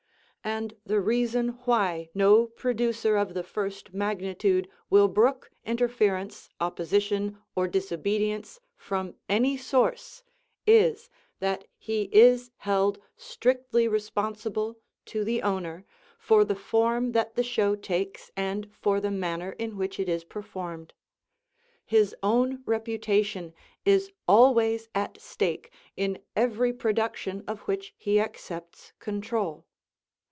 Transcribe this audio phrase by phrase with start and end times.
[0.43, 7.67] And the reason why no producer of the first magnitude will brook interference, opposition or
[7.67, 10.23] disobedience from any source
[10.65, 11.11] is,
[11.41, 15.85] that he is held strictly responsible to the owner
[16.17, 20.23] for the form that the show takes and for the manner in which it is
[20.23, 20.95] performed.
[21.85, 23.53] His own reputation
[23.85, 29.67] is always at stake in every production of which he accepts control.